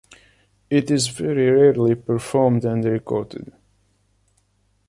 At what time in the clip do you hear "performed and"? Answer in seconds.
1.93-2.83